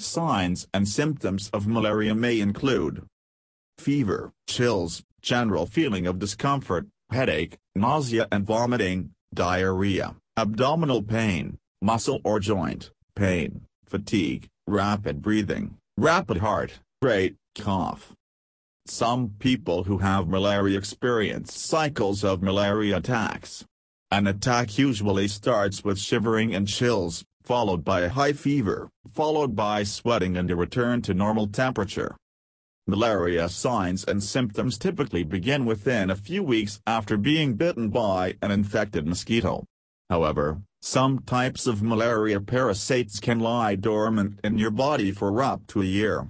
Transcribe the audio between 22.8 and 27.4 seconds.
attacks. An attack usually starts with shivering and chills,